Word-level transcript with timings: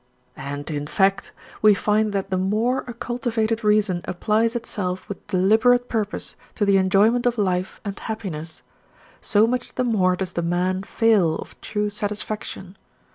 And, 0.35 0.71
in 0.71 0.87
fact, 0.87 1.31
we 1.61 1.75
find 1.75 2.11
that 2.11 2.31
the 2.31 2.37
more 2.39 2.79
a 2.87 2.93
cultivated 2.95 3.63
reason 3.63 4.01
applies 4.05 4.55
itself 4.55 5.07
with 5.07 5.27
deliberate 5.27 5.89
purpose 5.89 6.35
to 6.55 6.65
the 6.65 6.77
enjoyment 6.77 7.27
of 7.27 7.37
life 7.37 7.79
and 7.85 7.99
happiness, 7.99 8.63
so 9.21 9.45
much 9.45 9.75
the 9.75 9.83
more 9.83 10.15
does 10.15 10.33
the 10.33 10.41
man 10.41 10.81
fail 10.81 11.35
of 11.35 11.61
true 11.61 11.91
satisfaction. 11.91 12.77